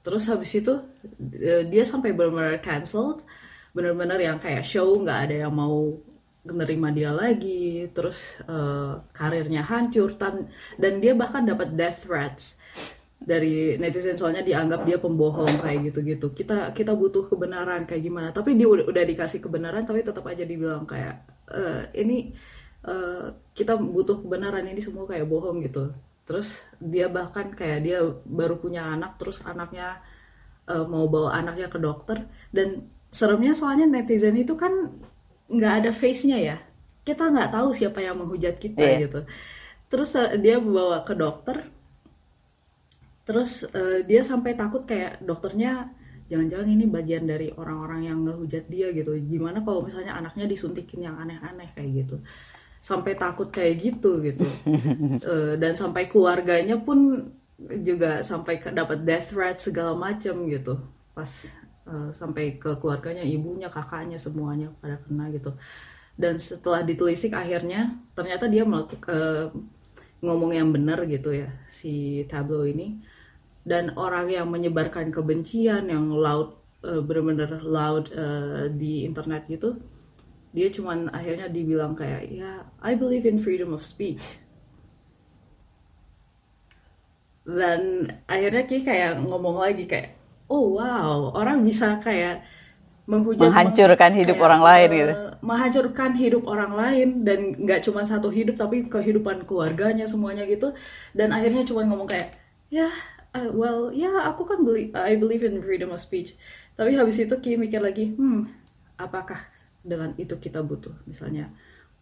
[0.00, 3.26] Terus habis itu uh, dia sampai benar-benar cancelled.
[3.74, 5.94] Benar-benar yang kayak show nggak ada yang mau
[6.40, 10.48] menerima dia lagi terus uh, karirnya hancur dan
[10.80, 12.56] dan dia bahkan dapat death threats
[13.20, 16.32] dari netizen soalnya dianggap dia pembohong kayak gitu-gitu.
[16.32, 18.32] Kita kita butuh kebenaran kayak gimana.
[18.32, 21.20] Tapi dia udah, udah dikasih kebenaran tapi tetap aja dibilang kayak
[21.52, 21.62] e,
[22.00, 22.32] ini
[22.88, 25.92] uh, kita butuh kebenaran ini semua kayak bohong gitu.
[26.24, 30.00] Terus dia bahkan kayak dia baru punya anak terus anaknya
[30.64, 32.24] uh, mau bawa anaknya ke dokter
[32.56, 34.96] dan seremnya soalnya netizen itu kan
[35.50, 36.56] nggak ada face-nya ya.
[37.02, 39.02] Kita nggak tahu siapa yang menghujat kita yeah.
[39.04, 39.26] gitu.
[39.90, 41.66] Terus uh, dia bawa ke dokter
[43.30, 45.86] terus uh, dia sampai takut kayak dokternya
[46.26, 51.14] jangan-jangan ini bagian dari orang-orang yang ngehujat dia gitu gimana kalau misalnya anaknya disuntikin yang
[51.14, 52.18] aneh-aneh kayak gitu
[52.82, 54.46] sampai takut kayak gitu gitu
[55.22, 57.30] uh, dan sampai keluarganya pun
[57.86, 60.74] juga sampai dapat death threat segala macam gitu
[61.14, 61.30] pas
[61.90, 65.50] uh, sampai ke keluarganya ibunya kakaknya semuanya pada kena gitu.
[66.14, 69.46] Dan setelah ditelisik akhirnya ternyata dia melakukan uh,
[70.22, 73.02] ngomong yang benar gitu ya si tablo ini.
[73.66, 76.54] Dan orang yang menyebarkan kebencian yang loud
[76.86, 79.76] uh, benar-benar loud uh, di internet gitu
[80.50, 84.22] dia cuman akhirnya dibilang kayak ya I believe in freedom of speech.
[87.46, 90.19] Dan akhirnya Ki kayak ngomong lagi kayak
[90.50, 91.30] oh wow.
[91.32, 92.42] Orang bisa kayak
[93.06, 95.14] menghujat menghancurkan hidup kayak, orang lain gitu.
[95.14, 100.74] uh, menghancurkan hidup orang lain dan nggak cuma satu hidup tapi kehidupan keluarganya semuanya gitu.
[101.14, 102.34] Dan akhirnya cuma ngomong kayak
[102.70, 102.92] ya yeah,
[103.34, 106.34] uh, well ya yeah, aku kan beli I believe in freedom of speech.
[106.74, 108.60] Tapi habis itu Ki mikir lagi hmm
[109.00, 109.40] apakah
[109.80, 111.48] dengan itu kita butuh misalnya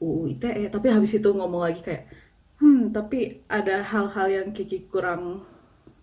[0.02, 2.10] UU ITE tapi habis itu ngomong lagi kayak
[2.58, 5.46] hmm tapi ada hal-hal yang Kiki kurang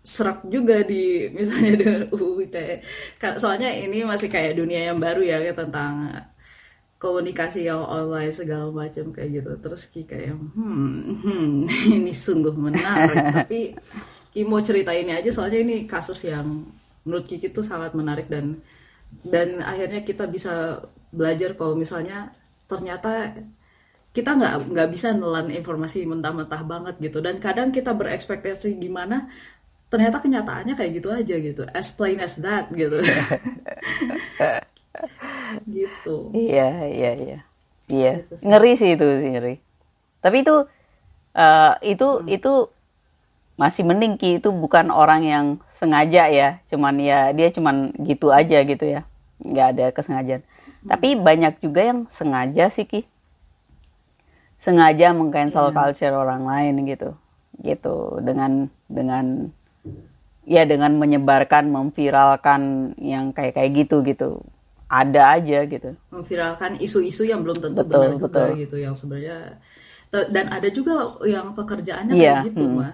[0.05, 2.85] serak juga di misalnya dengan UU ITE
[3.41, 6.13] soalnya ini masih kayak dunia yang baru ya kayak tentang
[7.05, 9.51] komunikasi yang online segala macam kayak gitu.
[9.61, 11.49] Terus Kiki kayak hmm, hmm
[12.01, 13.17] ini sungguh menarik.
[13.45, 13.59] Tapi
[14.33, 16.65] Kiki mau cerita ini aja soalnya ini kasus yang
[17.05, 18.57] menurut Kiki tuh sangat menarik dan
[19.21, 20.81] dan akhirnya kita bisa
[21.13, 22.33] belajar kalau misalnya
[22.65, 23.37] ternyata
[24.15, 27.19] kita nggak nggak bisa nelan informasi mentah-mentah banget gitu.
[27.19, 29.27] Dan kadang kita berekspektasi gimana
[29.89, 31.63] ternyata kenyataannya kayak gitu aja gitu.
[31.71, 32.99] As plain as that gitu.
[35.67, 36.15] Gitu.
[36.33, 37.39] Iya iya iya.
[37.91, 38.11] Iya.
[38.23, 39.55] Gitu ngeri sih itu sih ngeri.
[40.19, 40.55] Tapi itu
[41.37, 42.27] uh, itu hmm.
[42.31, 42.53] itu
[43.55, 45.45] masih mending ki itu bukan orang yang
[45.77, 46.59] sengaja ya.
[46.67, 49.05] Cuman ya dia cuman gitu aja gitu ya.
[49.43, 50.43] Nggak ada kesengajaan.
[50.85, 53.09] Tapi banyak juga yang sengaja sih Ki.
[54.55, 55.75] Sengaja mengcancel yeah.
[55.75, 57.17] culture orang lain gitu.
[57.59, 58.21] Gitu.
[58.21, 59.49] Dengan dengan
[60.45, 64.29] ya dengan menyebarkan, memviralkan yang kayak kayak gitu gitu.
[64.85, 65.97] Ada aja gitu.
[66.13, 68.47] Memviralkan isu-isu yang belum tentu betul, benar betul.
[68.47, 69.59] juga gitu yang sebenarnya
[70.31, 72.39] dan ada juga yang pekerjaannya yeah.
[72.39, 72.75] kayak gitu hmm.
[72.79, 72.93] mah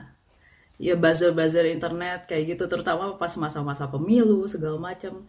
[0.81, 5.21] ya buzzer-buzzer internet kayak gitu terutama pas masa-masa pemilu segala macam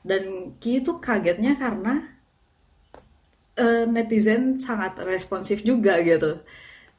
[0.00, 2.08] dan Ki itu kagetnya karena
[3.60, 6.40] uh, netizen sangat responsif juga gitu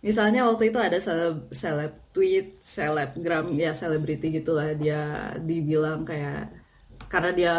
[0.05, 6.53] misalnya waktu itu ada seleb, seleb tweet selebgram ya selebriti gitulah dia dibilang kayak
[7.09, 7.55] karena dia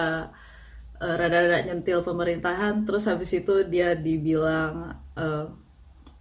[1.03, 5.51] uh, rada-rada nyentil pemerintahan terus habis itu dia dibilang uh,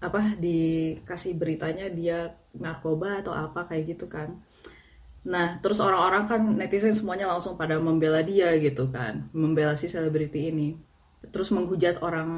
[0.02, 4.42] apa dikasih beritanya dia narkoba atau apa kayak gitu kan
[5.26, 10.54] Nah, terus orang-orang kan netizen semuanya langsung pada membela dia gitu kan, membela si selebriti
[10.54, 10.78] ini.
[11.32, 12.30] Terus menghujat orang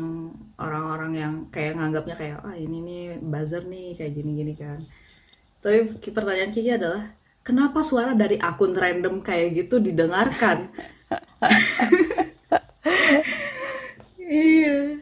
[0.59, 4.79] orang-orang yang kayak nganggapnya kayak ah ini nih buzzer nih kayak gini-gini kan.
[5.63, 7.09] Tapi pertanyaan Kiki adalah
[7.41, 10.69] kenapa suara dari akun random kayak gitu didengarkan?
[14.27, 14.99] iya.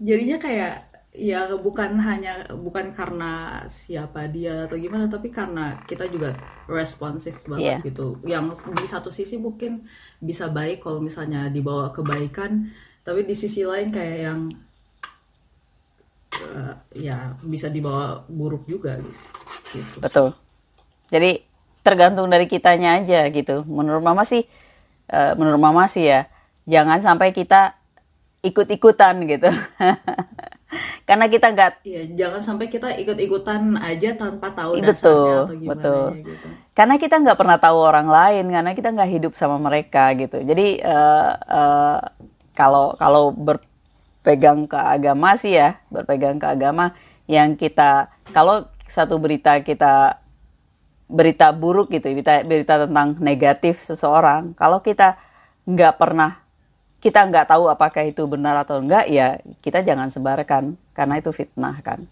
[0.00, 6.38] Jadinya kayak ya bukan hanya bukan karena siapa dia atau gimana tapi karena kita juga
[6.70, 7.80] responsif banget yeah.
[7.82, 9.90] gitu yang di satu sisi mungkin
[10.22, 12.70] bisa baik kalau misalnya dibawa kebaikan
[13.10, 14.40] tapi di sisi lain kayak yang
[16.46, 19.02] uh, ya bisa dibawa buruk juga
[19.74, 20.30] gitu, betul.
[21.10, 21.42] Jadi
[21.82, 23.66] tergantung dari kitanya aja gitu.
[23.66, 24.46] Menurut mama sih
[25.10, 26.30] uh, menurut mama sih ya
[26.70, 27.74] jangan sampai kita
[28.46, 29.50] ikut-ikutan gitu.
[31.08, 35.70] Karena kita nggak ya jangan sampai kita ikut-ikutan aja tanpa tahu betul, dasarnya atau gimana
[35.74, 36.04] betul.
[36.06, 36.48] Ya, gitu.
[36.78, 40.38] karena kita nggak pernah tahu orang lain karena kita nggak hidup sama mereka gitu.
[40.38, 41.98] Jadi uh, uh,
[42.60, 46.92] kalau kalau berpegang ke agama sih ya berpegang ke agama
[47.24, 50.20] yang kita kalau satu berita kita
[51.08, 55.16] berita buruk gitu berita berita tentang negatif seseorang kalau kita
[55.64, 56.40] nggak pernah
[57.00, 61.80] kita nggak tahu apakah itu benar atau enggak ya kita jangan sebarkan karena itu fitnah
[61.80, 62.04] kan.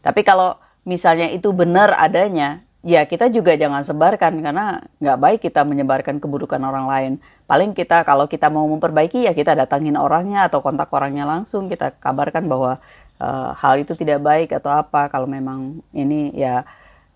[0.00, 0.56] Tapi kalau
[0.88, 6.60] misalnya itu benar adanya ya kita juga jangan sebarkan karena nggak baik kita menyebarkan keburukan
[6.64, 7.12] orang lain
[7.44, 11.92] paling kita kalau kita mau memperbaiki ya kita datangin orangnya atau kontak orangnya langsung kita
[12.00, 12.80] kabarkan bahwa
[13.20, 16.64] uh, hal itu tidak baik atau apa kalau memang ini ya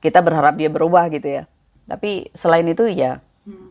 [0.04, 1.42] kita berharap dia berubah gitu ya
[1.88, 3.68] tapi selain itu ya hmm.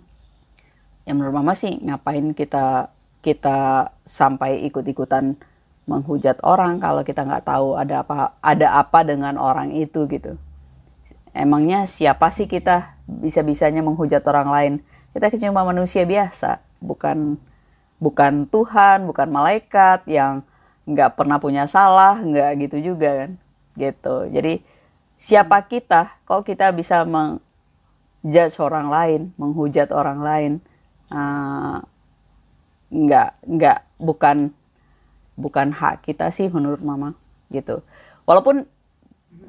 [1.05, 2.89] yang menurut mama sih ngapain kita
[3.21, 5.37] kita sampai ikut-ikutan
[5.87, 10.35] menghujat orang kalau kita nggak tahu ada apa ada apa dengan orang itu gitu.
[11.33, 14.73] Emangnya siapa sih kita bisa-bisanya menghujat orang lain?
[15.13, 17.37] Kita cuma manusia biasa, bukan
[17.97, 20.45] bukan Tuhan, bukan malaikat yang
[20.85, 23.31] nggak pernah punya salah, nggak gitu juga kan,
[23.77, 24.29] gitu.
[24.29, 24.61] Jadi
[25.17, 26.21] siapa kita?
[26.29, 30.53] Kok kita bisa mengjudge orang lain, menghujat orang lain?
[31.09, 31.81] Uh,
[32.93, 34.53] nggak nggak bukan
[35.33, 37.17] bukan hak kita sih menurut mama
[37.49, 37.81] gitu
[38.29, 38.69] walaupun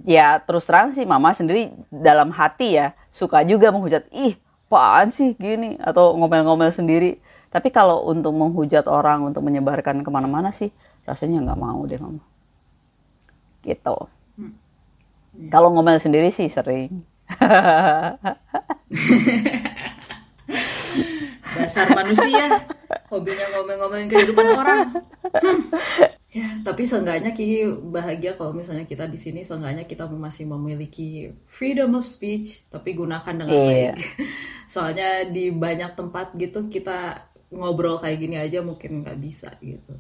[0.05, 4.37] ya terus terang sih mama sendiri dalam hati ya suka juga menghujat ih
[4.75, 5.79] apaan sih gini?
[5.79, 7.23] Atau ngomel-ngomel sendiri.
[7.55, 10.75] Tapi kalau untuk menghujat orang untuk menyebarkan ke mana-mana sih
[11.07, 12.19] rasanya nggak mau deh mama.
[13.63, 13.97] Gitu.
[14.35, 14.51] Hmm.
[15.47, 17.07] kalau ngomel sendiri sih sering.
[21.55, 22.67] Dasar manusia
[23.07, 24.91] hobinya ngomel-ngomelin kehidupan orang.
[25.31, 25.71] Hmm.
[26.35, 31.95] Ya tapi seenggaknya ki bahagia kalau misalnya kita di sini seenggaknya kita masih memiliki freedom
[31.95, 33.95] of speech tapi gunakan dengan yeah.
[33.95, 34.27] baik.
[34.75, 39.95] soalnya di banyak tempat gitu kita ngobrol kayak gini aja mungkin nggak bisa gitu.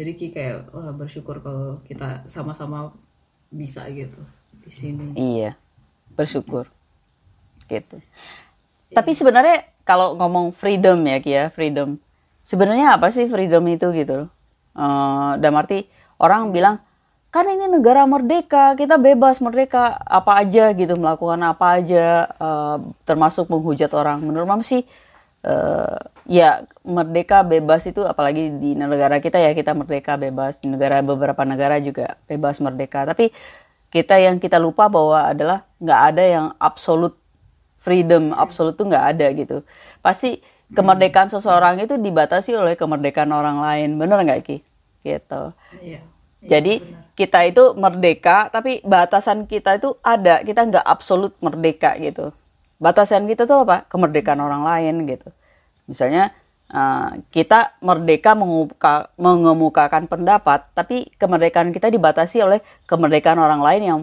[0.00, 2.96] Jadi ki kayak wah, bersyukur kalau kita sama-sama
[3.52, 4.24] bisa gitu
[4.64, 5.12] di sini.
[5.12, 5.60] Iya
[6.16, 6.72] bersyukur.
[7.68, 8.00] Gitu.
[8.00, 8.96] Yeah.
[8.96, 12.00] tapi sebenarnya kalau ngomong freedom ya Kia freedom.
[12.48, 14.32] Sebenarnya apa sih freedom itu gitu
[14.76, 15.88] uh, dan arti
[16.20, 16.78] orang bilang
[17.36, 23.52] kan ini negara merdeka kita bebas merdeka apa aja gitu melakukan apa aja uh, termasuk
[23.52, 24.24] menghujat orang.
[24.24, 24.88] Menurut mam sih
[25.44, 30.56] uh, ya merdeka bebas itu apalagi di negara kita ya kita merdeka bebas.
[30.64, 33.04] Di negara beberapa negara juga bebas merdeka.
[33.04, 33.28] Tapi
[33.92, 37.20] kita yang kita lupa bahwa adalah nggak ada yang absolut
[37.84, 39.56] freedom absolut tuh nggak ada gitu.
[40.00, 40.40] Pasti
[40.74, 44.00] kemerdekaan seseorang itu dibatasi oleh kemerdekaan orang lain.
[44.00, 44.56] Bener nggak ki?
[45.06, 45.42] Gitu.
[45.78, 46.00] Iya, iya,
[46.42, 47.14] jadi benar.
[47.14, 50.42] kita itu merdeka tapi batasan kita itu ada.
[50.42, 52.34] Kita nggak absolut merdeka gitu.
[52.82, 53.86] Batasan kita tuh apa?
[53.86, 55.30] Kemerdekaan orang lain gitu.
[55.86, 56.34] Misalnya
[56.74, 62.58] uh, kita merdeka mengemuka, mengemukakan pendapat tapi kemerdekaan kita dibatasi oleh
[62.90, 64.00] kemerdekaan orang lain yang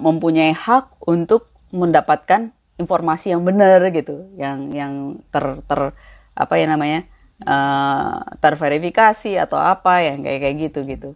[0.00, 2.48] mempunyai hak untuk mendapatkan
[2.80, 5.92] informasi yang benar gitu, yang yang ter ter
[6.32, 7.04] apa ya namanya
[7.44, 11.10] uh, terverifikasi atau apa yang kayak kayak gitu gitu.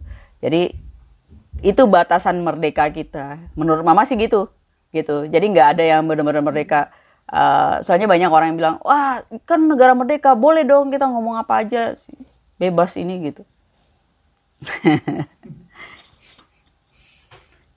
[0.45, 0.77] Jadi
[1.65, 3.41] itu batasan merdeka kita.
[3.57, 4.53] Menurut mama sih gitu,
[4.93, 5.25] gitu.
[5.25, 6.93] Jadi nggak ada yang benar-benar merdeka.
[7.25, 11.65] Uh, soalnya banyak orang yang bilang, wah kan negara merdeka, boleh dong kita ngomong apa
[11.65, 11.97] aja,
[12.61, 13.41] bebas ini gitu.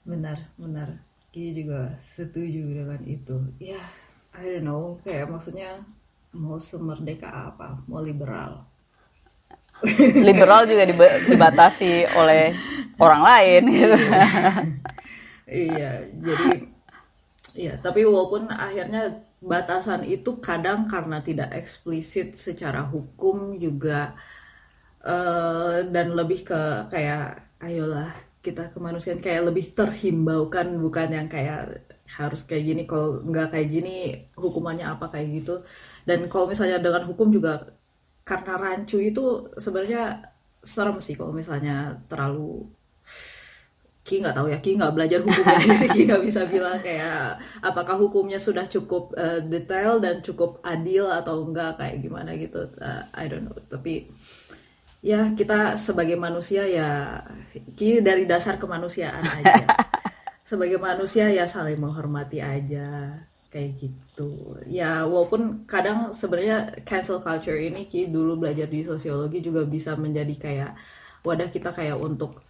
[0.09, 1.08] benar, benar.
[1.39, 3.39] Ki juga setuju dengan itu.
[3.63, 3.79] Ya,
[4.35, 5.79] I don't know, kayak maksudnya
[6.35, 7.79] mau semerdeka apa?
[7.87, 8.67] Mau liberal.
[10.27, 10.83] liberal juga
[11.31, 12.51] dibatasi oleh
[12.99, 13.97] orang lain gitu.
[15.47, 16.49] iya, jadi
[17.55, 24.11] iya, tapi walaupun akhirnya batasan itu kadang karena tidak eksplisit secara hukum juga
[25.07, 32.41] uh, dan lebih ke kayak ayolah kita kemanusiaan kayak lebih terhimbaukan bukan yang kayak harus
[32.47, 32.81] kayak gini.
[32.89, 33.95] Kalau nggak kayak gini
[34.39, 35.59] hukumannya apa kayak gitu.
[36.07, 37.67] Dan kalau misalnya dengan hukum juga
[38.23, 40.21] karena rancu itu sebenarnya
[40.61, 42.67] serem sih kalau misalnya terlalu
[44.09, 45.61] Ki nggak tahu ya Ki nggak belajar hukumnya.
[45.69, 51.05] Jadi Ki nggak bisa bilang kayak apakah hukumnya sudah cukup uh, detail dan cukup adil
[51.05, 52.73] atau enggak kayak gimana gitu.
[52.81, 53.53] Uh, I don't know.
[53.69, 54.09] Tapi
[54.99, 57.23] ya kita sebagai manusia ya
[58.03, 59.65] dari dasar kemanusiaan aja.
[60.49, 63.21] Sebagai manusia ya saling menghormati aja
[63.53, 64.57] kayak gitu.
[64.65, 70.35] Ya walaupun kadang sebenarnya cancel culture ini ki dulu belajar di sosiologi juga bisa menjadi
[70.37, 70.71] kayak
[71.21, 72.41] wadah kita kayak untuk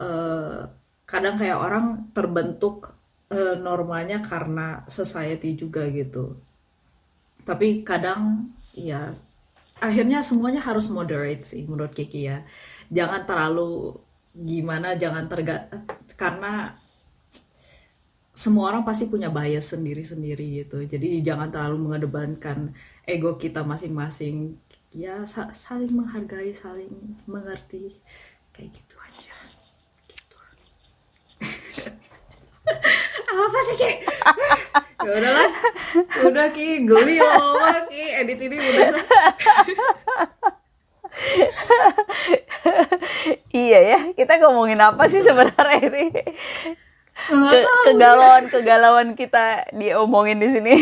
[0.00, 0.64] uh,
[1.04, 2.96] kadang kayak orang terbentuk
[3.28, 6.40] uh, normanya karena society juga gitu.
[7.44, 9.12] Tapi kadang ya
[9.80, 12.44] akhirnya semuanya harus moderate sih menurut Kiki ya.
[12.88, 14.00] Jangan terlalu
[14.36, 15.72] gimana jangan terga
[16.20, 16.68] karena
[18.36, 20.84] semua orang pasti punya bias sendiri-sendiri gitu.
[20.84, 22.76] Jadi jangan terlalu mengedepankan
[23.08, 24.60] ego kita masing-masing.
[24.92, 27.96] Ya saling menghargai saling mengerti.
[28.52, 29.36] Kayak gitu aja.
[30.08, 30.36] Gitu
[33.26, 33.98] apa sih kayak
[35.06, 35.50] ya udahlah.
[36.26, 36.86] Udah ki.
[36.86, 38.04] Geli loh ki.
[38.22, 38.86] Edit ini udah.
[43.56, 46.12] Iya ya kita ngomongin apa sih sebenarnya ini?
[47.26, 47.58] Ke,
[47.88, 50.74] kegalauan kegalauan kita diomongin di sini.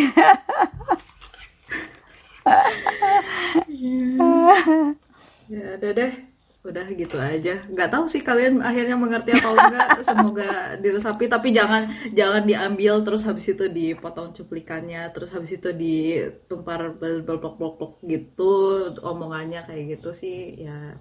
[5.48, 6.33] Ya udah deh
[6.64, 7.60] udah gitu aja.
[7.68, 10.00] Nggak tahu sih kalian akhirnya mengerti atau enggak.
[10.08, 10.50] Semoga
[10.80, 11.28] diresapi.
[11.28, 11.84] Tapi jangan
[12.16, 15.12] jangan diambil terus habis itu dipotong cuplikannya.
[15.12, 18.88] Terus habis itu ditumpar blok-blok gitu.
[19.04, 20.96] Omongannya kayak gitu sih ya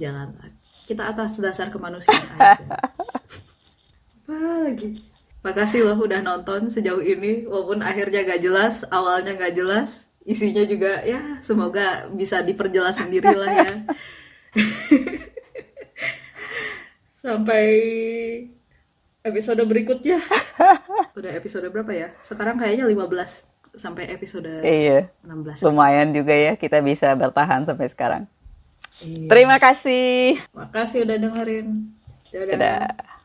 [0.00, 0.32] jangan.
[0.88, 2.56] Kita atas dasar kemanusiaan aja.
[4.26, 4.34] Apa
[4.64, 4.96] lagi?
[5.44, 7.44] Makasih loh udah nonton sejauh ini.
[7.44, 13.62] Walaupun akhirnya gak jelas awalnya gak jelas isinya juga ya semoga bisa diperjelas sendiri lah
[13.62, 13.70] ya.
[17.22, 17.66] Sampai
[19.26, 20.22] episode berikutnya.
[21.18, 22.08] Udah episode berapa ya?
[22.22, 25.60] Sekarang kayaknya 15 sampai episode Iya, 16.
[25.60, 28.22] lumayan juga ya kita bisa bertahan sampai sekarang.
[29.04, 29.28] Iya.
[29.28, 30.40] Terima kasih.
[30.56, 31.92] Makasih udah dengerin.
[32.32, 32.56] Dadah.
[32.56, 33.15] Dadah.